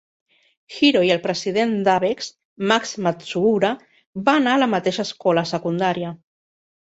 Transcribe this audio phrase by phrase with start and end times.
[0.75, 2.29] Hiro i el president d'Avex,
[2.71, 3.71] Max Matsuura,
[4.29, 6.15] va anar a la mateixa escola secundària.